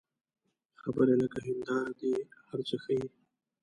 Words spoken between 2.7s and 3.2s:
ښيي